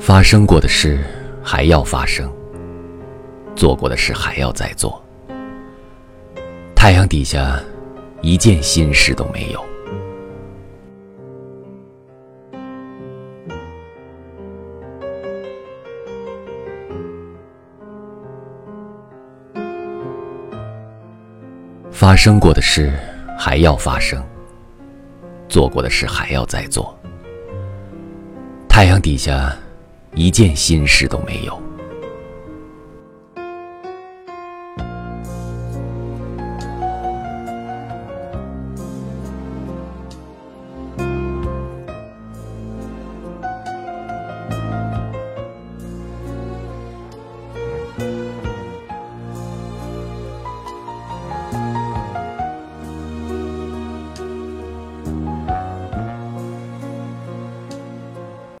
[0.00, 0.98] 发生过的事
[1.42, 2.32] 还要发生，
[3.54, 5.00] 做过的事还要再做。
[6.74, 7.60] 太阳底下，
[8.22, 9.62] 一件心事都没有。
[21.90, 22.90] 发生过的事
[23.38, 24.24] 还要发生，
[25.46, 26.98] 做过的事还要再做。
[28.66, 29.54] 太阳底下，
[30.14, 31.60] 一件心事都没有。